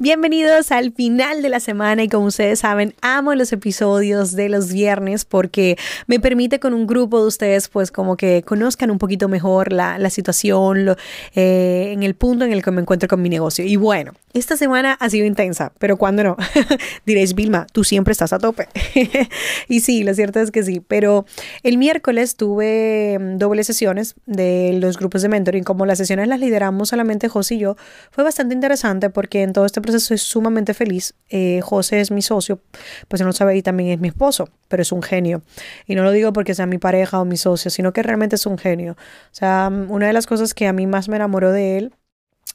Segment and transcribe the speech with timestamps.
[0.00, 4.72] Bienvenidos al final de la semana y como ustedes saben, amo los episodios de los
[4.72, 5.76] viernes porque
[6.06, 10.08] me permite con un grupo de ustedes pues como que conozcan un poquito mejor la,
[10.10, 10.96] situación
[11.34, 13.64] eh, en el punto en el que me encuentro con mi negocio.
[13.64, 16.36] Y bueno, esta semana ha sido intensa, pero cuando no?
[17.04, 18.68] Diréis, Vilma, tú siempre estás a tope.
[19.68, 21.26] y sí, lo cierto es que sí, pero
[21.64, 26.38] el miércoles tuve mm, dobles sesiones de los grupos de mentoring, como las sesiones las
[26.38, 27.76] lideramos solamente José y yo,
[28.12, 31.14] fue bastante interesante porque en todo este proceso soy sumamente feliz.
[31.28, 32.60] Eh, José es mi socio,
[33.08, 35.42] pues no sabe, y también es mi esposo, pero es un genio.
[35.86, 38.46] Y no lo digo porque sea mi pareja o mi socio, sino que realmente es
[38.46, 38.92] un genio.
[38.92, 41.94] O sea, una de las cosas que a mí más me enamoró de él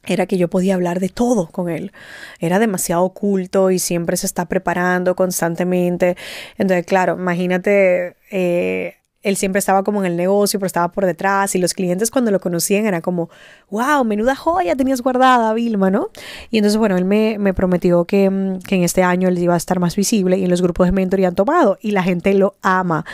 [0.05, 1.91] era que yo podía hablar de todo con él.
[2.39, 6.17] Era demasiado oculto y siempre se está preparando constantemente.
[6.57, 11.55] Entonces, claro, imagínate eh, él siempre estaba como en el negocio, pero estaba por detrás
[11.55, 13.29] y los clientes cuando lo conocían era como,
[13.71, 16.09] wow, menuda joya tenías guardada, Vilma, ¿no?
[16.51, 19.53] Y entonces, bueno, él me, me prometió que, mm, que, en este año él iba
[19.53, 22.33] a estar más visible y en los grupos de mentoría han tomado y la gente
[22.33, 23.05] lo ama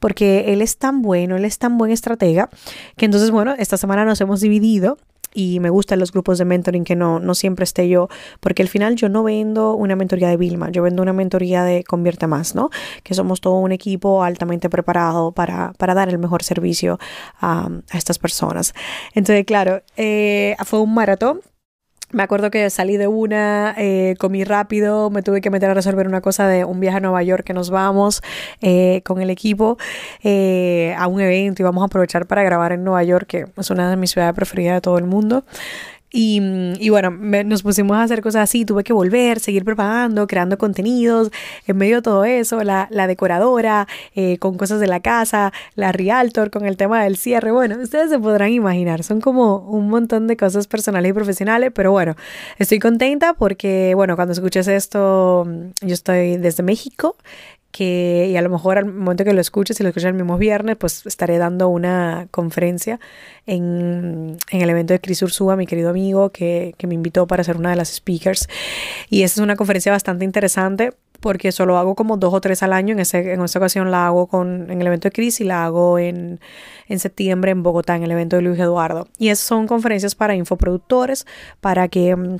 [0.00, 2.50] porque él es tan bueno, él es tan buen estratega
[2.96, 4.98] que entonces, bueno, esta semana nos hemos dividido
[5.34, 8.08] y me gustan los grupos de mentoring que no, no siempre esté yo,
[8.40, 11.84] porque al final yo no vendo una mentoría de Vilma, yo vendo una mentoría de
[11.84, 12.70] Convierte Más, ¿no?
[13.02, 16.98] Que somos todo un equipo altamente preparado para, para dar el mejor servicio
[17.40, 18.72] a, estas personas.
[19.14, 21.40] Entonces, claro, eh, fue un maratón
[22.14, 26.06] me acuerdo que salí de una, eh, comí rápido, me tuve que meter a resolver
[26.06, 28.22] una cosa de un viaje a Nueva York que nos vamos
[28.62, 29.76] eh, con el equipo
[30.22, 33.70] eh, a un evento y vamos a aprovechar para grabar en Nueva York, que es
[33.70, 35.44] una de mis ciudades preferidas de todo el mundo.
[36.16, 41.32] Y, bueno, nos pusimos a hacer cosas así, tuve que volver, seguir preparando, creando contenidos,
[41.66, 46.52] en medio de todo eso, la, decoradora eh, con cosas de la casa, la realtor
[46.52, 50.36] con el tema del cierre, bueno, ustedes se podrán imaginar, son como un montón de
[50.36, 52.14] cosas personales y profesionales, pero bueno,
[52.60, 55.48] estoy contenta porque, bueno, cuando escuches esto,
[55.80, 57.16] yo estoy desde México,
[57.74, 60.38] que, y a lo mejor al momento que lo escuches, si lo escuchas el mismo
[60.38, 63.00] viernes, pues estaré dando una conferencia
[63.46, 67.42] en, en el evento de Cris Ursúa, mi querido amigo, que, que me invitó para
[67.42, 68.46] ser una de las speakers.
[69.10, 72.72] Y esa es una conferencia bastante interesante porque solo hago como dos o tres al
[72.72, 72.92] año.
[72.92, 75.64] En, ese, en esta ocasión la hago con, en el evento de Cris y la
[75.64, 76.38] hago en,
[76.86, 79.08] en septiembre en Bogotá, en el evento de Luis Eduardo.
[79.18, 81.26] Y esas son conferencias para infoproductores,
[81.60, 82.36] para que mm,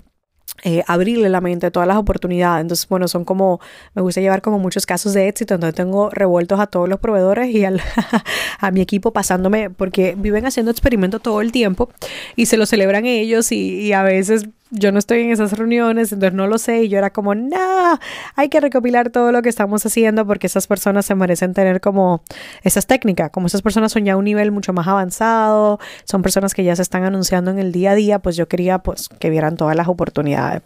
[0.62, 2.62] eh, abrirle la mente a todas las oportunidades.
[2.62, 3.60] Entonces, bueno, son como,
[3.94, 7.50] me gusta llevar como muchos casos de éxito, entonces tengo revueltos a todos los proveedores
[7.50, 7.81] y al,
[8.60, 11.91] a mi equipo pasándome, porque viven haciendo experimentos todo el tiempo
[12.37, 16.12] y se lo celebran ellos y, y a veces yo no estoy en esas reuniones,
[16.12, 16.82] entonces no lo sé.
[16.82, 17.98] Y yo era como, no,
[18.34, 22.22] hay que recopilar todo lo que estamos haciendo porque esas personas se merecen tener como
[22.62, 23.30] esas técnicas.
[23.30, 26.82] Como esas personas son ya un nivel mucho más avanzado, son personas que ya se
[26.82, 29.88] están anunciando en el día a día, pues yo quería pues que vieran todas las
[29.88, 30.62] oportunidades.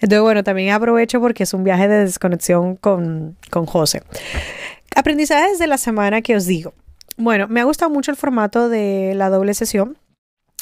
[0.00, 4.02] Entonces, bueno, también aprovecho porque es un viaje de desconexión con, con José.
[4.94, 6.74] Aprendizajes de la semana que os digo.
[7.16, 9.96] Bueno, me ha gustado mucho el formato de la doble sesión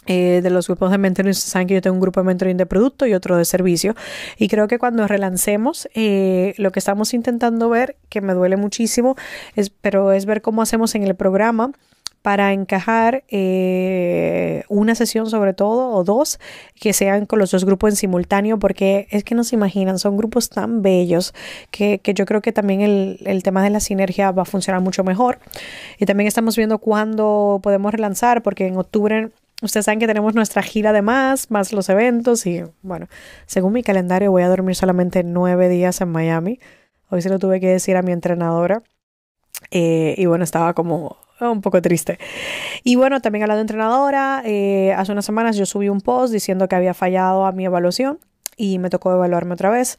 [0.07, 2.67] eh, de los grupos de mentoring, saben que yo tengo un grupo de mentoring de
[2.67, 3.95] producto y otro de servicio.
[4.39, 9.17] Y creo que cuando relancemos, eh, lo que estamos intentando ver, que me duele muchísimo,
[9.55, 11.73] es, pero es ver cómo hacemos en el programa
[12.27, 16.41] para encajar eh, una sesión sobre todo o dos
[16.75, 20.17] que sean con los dos grupos en simultáneo porque es que no se imaginan, son
[20.17, 21.35] grupos tan bellos
[21.71, 24.83] que, que yo creo que también el, el, tema de la sinergia va a funcionar
[24.83, 25.39] mucho mejor.
[26.01, 29.31] Y también estamos viendo cuándo podemos relanzar porque en octubre
[29.63, 33.09] Ustedes saben que tenemos nuestra gira de más, más los eventos y bueno,
[33.47, 36.61] según mi calendario voy a dormir solamente nueve días en Miami.
[37.09, 38.83] Hoy se lo tuve que decir a mi entrenadora
[39.71, 42.19] eh, y bueno, estaba como un poco triste.
[42.85, 46.69] Y bueno, también hablando de entrenadora, eh, hace unas semanas yo subí un post diciendo
[46.69, 48.19] que había fallado a mi evaluación
[48.57, 49.99] y me tocó evaluarme otra vez.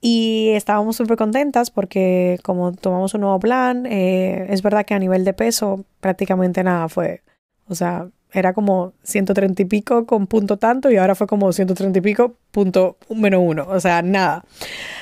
[0.00, 4.98] Y estábamos súper contentas porque como tomamos un nuevo plan, eh, es verdad que a
[4.98, 7.22] nivel de peso prácticamente nada fue,
[7.68, 11.98] o sea, era como 130 y pico con punto tanto y ahora fue como 130
[11.98, 14.44] y pico punto menos uno, o sea, nada.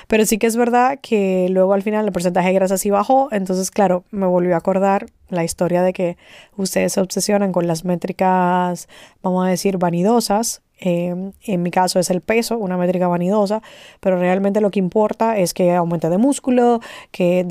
[0.06, 3.28] Pero sí que es verdad que luego al final el porcentaje de grasa sí bajó,
[3.32, 6.16] entonces claro, me volvió a acordar la historia de que
[6.56, 8.88] ustedes se obsesionan con las métricas,
[9.22, 13.62] vamos a decir, vanidosas Em, en mi caso es el peso, una métrica vanidosa,
[14.00, 16.80] pero realmente lo que importa es que aumente de músculo,
[17.12, 17.44] que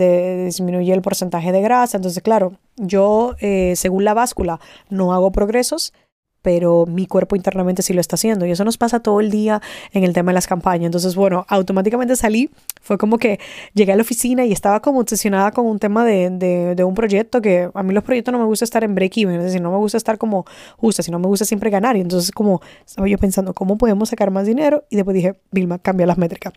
[0.46, 1.98] disminuye el porcentaje de grasa.
[1.98, 5.94] Entonces, claro, yo eh, según la báscula no hago progresos,
[6.42, 8.46] pero mi cuerpo internamente sí lo está haciendo.
[8.46, 9.62] Y eso nos pasa todo el día
[9.92, 10.86] en el tema de las campañas.
[10.86, 12.50] Entonces, bueno, automáticamente salí.
[12.82, 13.40] Fue como que
[13.74, 16.30] llegué a la oficina y estaba como obsesionada con un tema de,
[16.76, 19.44] de, un proyecto que a mí los proyectos no me gusta estar en break-even, es
[19.44, 20.46] decir, no me gusta estar como
[20.78, 21.96] justa, sino me gusta siempre ganar.
[21.96, 24.84] Y entonces, como estaba yo pensando, ¿cómo podemos sacar más dinero?
[24.90, 26.54] Y después dije, Vilma, cambia las métricas.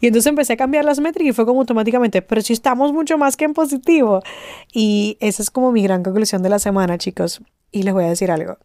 [0.00, 3.16] Y entonces empecé a cambiar las métricas y fue como automáticamente, pero si estamos mucho
[3.16, 4.22] más que en positivo.
[4.72, 7.40] Y esa es como mi gran conclusión de la semana, chicos.
[7.70, 8.58] Y les voy a decir algo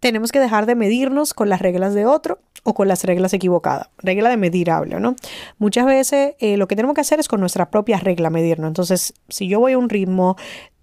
[0.00, 3.90] tenemos que dejar de medirnos con las reglas de otro o con las reglas equivocadas.
[3.98, 5.14] Regla de medir hablo, ¿no?
[5.58, 8.68] Muchas veces eh, lo que tenemos que hacer es con nuestra propia regla medirnos.
[8.68, 10.36] Entonces, si yo voy a un ritmo,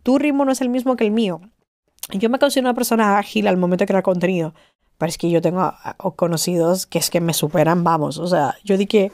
[0.04, 1.42] tu ritmo no es el mismo que el mío.
[2.12, 4.54] Yo me considero una persona ágil al momento de crear contenido.
[4.98, 5.74] Pero es que yo tengo
[6.16, 8.18] conocidos que es que me superan, vamos.
[8.18, 9.12] O sea, yo dije,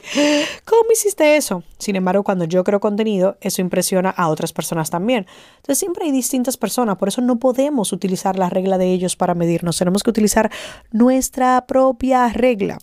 [0.66, 1.64] ¿cómo hiciste eso?
[1.78, 5.26] Sin embargo, cuando yo creo contenido, eso impresiona a otras personas también.
[5.58, 6.98] Entonces, siempre hay distintas personas.
[6.98, 9.78] Por eso no podemos utilizar la regla de ellos para medirnos.
[9.78, 10.50] Tenemos que utilizar
[10.92, 12.78] nuestra propia regla.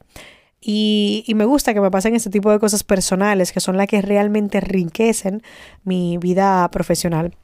[0.61, 3.87] Y, y, me gusta que me pasen este tipo de cosas personales, que son las
[3.87, 5.43] que realmente enriquecen
[5.85, 7.35] mi vida profesional.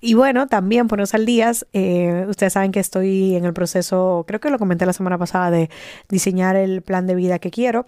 [0.00, 4.40] Y bueno, también ponernos al día, eh, ustedes saben que estoy en el proceso, creo
[4.40, 5.70] que lo comenté la semana pasada, de
[6.08, 7.86] diseñar el plan de vida que quiero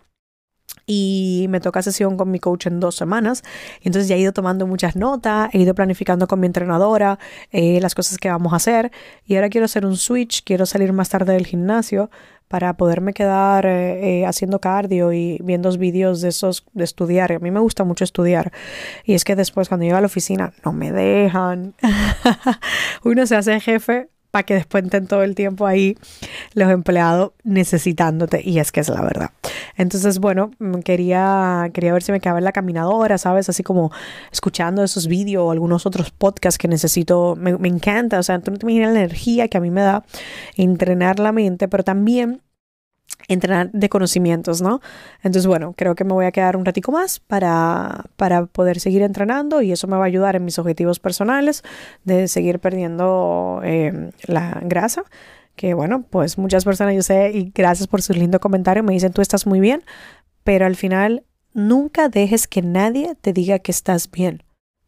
[0.86, 3.42] y me toca sesión con mi coach en dos semanas.
[3.82, 7.18] Entonces ya he ido tomando muchas notas, he ido planificando con mi entrenadora
[7.50, 8.90] eh, las cosas que vamos a hacer
[9.24, 12.10] y ahora quiero hacer un switch, quiero salir más tarde del gimnasio
[12.52, 17.32] para poderme quedar eh, eh, haciendo cardio y viendo vídeos de esos de estudiar.
[17.32, 18.52] A mí me gusta mucho estudiar.
[19.06, 21.72] Y es que después cuando llego a la oficina no me dejan.
[23.04, 25.96] Uno se hace jefe para que después estén todo el tiempo ahí
[26.52, 28.42] los empleados necesitándote.
[28.44, 29.30] Y es que es la verdad.
[29.76, 33.48] Entonces, bueno, mm, quería, quería ver si me quedaba en la caminadora, ¿sabes?
[33.48, 33.90] Así como
[34.30, 37.36] escuchando esos vídeos o algunos otros podcasts que necesito.
[37.36, 40.04] Me, encanta, o sea, tú no te imaginas la energía que a mí me da
[40.56, 42.42] entrenar la mente, pero también
[43.28, 44.80] entrenar de conocimientos, ¿no?
[45.18, 49.02] Entonces, bueno, creo que me voy a quedar un ratico más para, para poder seguir
[49.02, 51.62] entrenando y eso me va a ayudar en mis objetivos personales
[52.04, 55.04] de seguir perdiendo eh, la grasa
[55.56, 59.12] que bueno, pues muchas personas yo sé y gracias por su lindo comentario, me dicen
[59.12, 59.82] tú estás muy bien,
[60.44, 64.42] pero al final nunca dejes que nadie te diga que estás bien.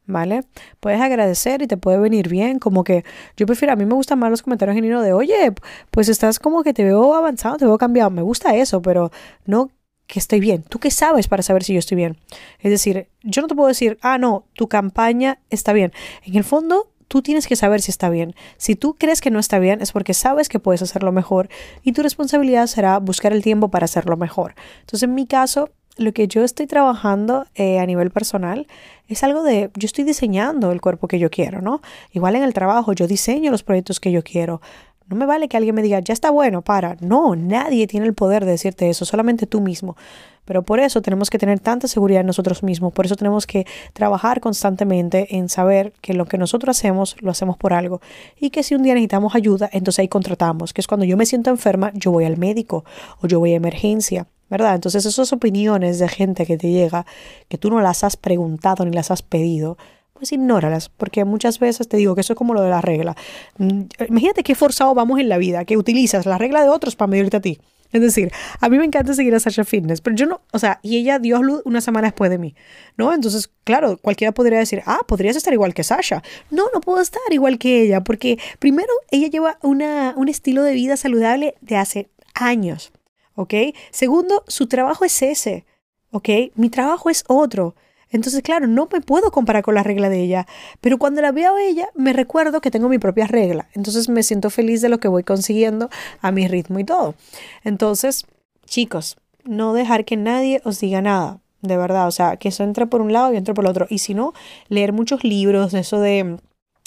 [0.06, 0.42] ¿Vale?
[0.80, 3.06] Puedes agradecer y te puede venir bien, como que
[3.38, 5.54] yo prefiero, a mí me gustan más los comentarios genuinos de, oye,
[5.90, 9.10] pues estás como que te veo avanzado, te veo cambiado, me gusta eso, pero
[9.46, 9.70] no
[10.06, 10.62] que estoy bien.
[10.62, 12.18] ¿Tú qué sabes para saber si yo estoy bien?
[12.58, 15.92] Es decir, yo no te puedo decir, ah, no, tu campaña está bien.
[16.22, 18.34] En el fondo, tú tienes que saber si está bien.
[18.56, 21.48] Si tú crees que no está bien es porque sabes que puedes hacerlo mejor
[21.82, 24.54] y tu responsabilidad será buscar el tiempo para hacerlo mejor.
[24.80, 28.66] Entonces, en mi caso, lo que yo estoy trabajando eh, a nivel personal
[29.06, 31.82] es algo de, yo estoy diseñando el cuerpo que yo quiero, ¿no?
[32.12, 34.60] Igual en el trabajo, yo diseño los proyectos que yo quiero.
[35.06, 36.96] No me vale que alguien me diga, ya está bueno, para.
[37.00, 39.96] No, nadie tiene el poder de decirte eso, solamente tú mismo.
[40.44, 43.66] Pero por eso tenemos que tener tanta seguridad en nosotros mismos, por eso tenemos que
[43.92, 48.00] trabajar constantemente en saber que lo que nosotros hacemos lo hacemos por algo
[48.38, 51.24] y que si un día necesitamos ayuda, entonces ahí contratamos, que es cuando yo me
[51.24, 52.84] siento enferma, yo voy al médico
[53.20, 54.26] o yo voy a emergencia.
[54.50, 54.74] ¿verdad?
[54.74, 57.06] Entonces esas opiniones de gente que te llega,
[57.48, 59.78] que tú no las has preguntado ni las has pedido,
[60.14, 63.14] pues ignóralas, porque muchas veces te digo que eso es como lo de la regla.
[63.58, 67.08] Mm, imagínate qué forzado vamos en la vida, que utilizas la regla de otros para
[67.08, 67.58] medirte a ti.
[67.94, 70.80] Es decir, a mí me encanta seguir a Sasha Fitness, pero yo no, o sea,
[70.82, 72.56] y ella dio luz una semana después de mí,
[72.96, 73.12] ¿no?
[73.12, 76.20] Entonces, claro, cualquiera podría decir, ah, podrías estar igual que Sasha.
[76.50, 80.72] No, no puedo estar igual que ella, porque primero, ella lleva una, un estilo de
[80.72, 82.90] vida saludable de hace años,
[83.36, 83.54] ¿ok?
[83.92, 85.64] Segundo, su trabajo es ese,
[86.10, 86.28] ¿ok?
[86.56, 87.76] Mi trabajo es otro.
[88.14, 90.46] Entonces, claro, no me puedo comparar con la regla de ella,
[90.80, 93.68] pero cuando la veo a ella, me recuerdo que tengo mi propia regla.
[93.74, 95.90] Entonces me siento feliz de lo que voy consiguiendo
[96.20, 97.16] a mi ritmo y todo.
[97.64, 98.24] Entonces,
[98.66, 102.06] chicos, no dejar que nadie os diga nada, de verdad.
[102.06, 103.88] O sea, que eso entre por un lado y entre por el otro.
[103.90, 104.32] Y si no,
[104.68, 106.38] leer muchos libros, eso de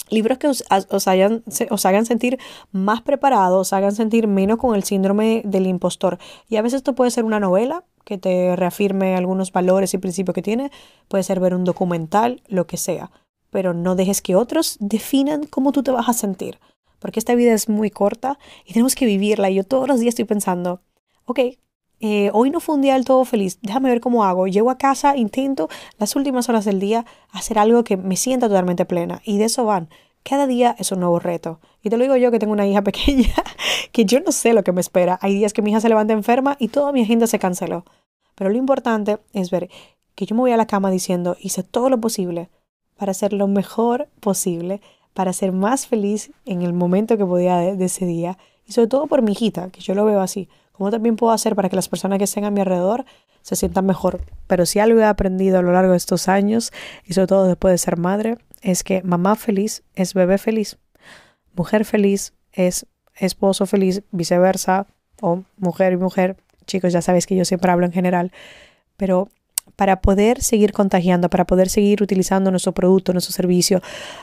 [0.08, 2.38] libros que os, os, hagan sentir
[2.72, 6.18] más preparados, os hagan sentir menos con el síndrome del impostor.
[6.48, 10.34] Y a veces esto puede ser una novela, que te reafirme algunos valores y principios
[10.34, 10.70] que tiene,
[11.08, 13.10] puede ser ver un documental, lo que sea,
[13.50, 16.58] pero no dejes que otros definan cómo tú te vas a sentir,
[17.00, 19.50] porque esta vida es muy corta y tenemos que vivirla.
[19.50, 20.80] Y yo todos los días estoy pensando,
[21.26, 21.38] ok,
[22.00, 24.46] eh, hoy no fue un día del todo feliz, déjame ver cómo hago.
[24.46, 28.86] Llego a casa, intento las últimas horas del día hacer algo que me sienta totalmente
[28.86, 29.90] plena y de eso van.
[30.28, 31.58] Cada día es un nuevo reto.
[31.82, 33.32] Y te lo digo yo que tengo una hija pequeña
[33.92, 35.18] que yo no sé lo que me espera.
[35.22, 37.84] Hay días que mi hija se levanta enferma y toda mi agenda se canceló.
[38.34, 39.70] Pero lo importante es ver
[40.14, 42.50] que yo me voy a la cama diciendo, hice todo lo posible
[42.96, 44.80] para hacer lo mejor posible,
[45.14, 48.36] para ser más feliz en el momento que podía de, ese día
[48.68, 50.48] y sobre todo por mi hijita, que yo lo veo así.
[50.72, 53.04] Como también puedo hacer para que las personas que estén a mi alrededor
[53.42, 54.20] se sientan mejor?
[54.46, 56.70] Pero si algo he aprendido a lo largo de estos años
[57.04, 60.78] y sobre todo después de ser madre, es que mamá feliz es bebé feliz.
[61.54, 64.86] Mujer feliz es esposo feliz, viceversa,
[65.20, 66.36] o mujer y mujer.
[66.66, 68.32] Chicos, ya sabéis que yo siempre hablo en general,
[68.96, 69.28] pero
[69.78, 73.80] para poder seguir contagiando, para poder seguir utilizando nuestro producto, nuestro servicio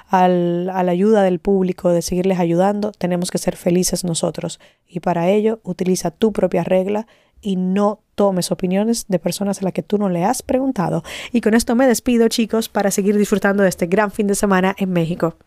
[0.10, 4.60] a la ayuda del público, de seguirles ayudando, tenemos que ser felices nosotros.
[4.86, 7.08] Y para ello, utiliza tu propia regla
[7.40, 11.06] y no tomes opiniones de personas a las que tú no le has preguntado.
[11.32, 14.76] Y con esto me despido, chicos, para seguir disfrutando de este gran fin de semana
[14.78, 15.38] en México.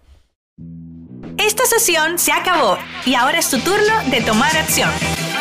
[1.37, 4.88] Esta sesión se acabó y ahora es tu turno de tomar acción.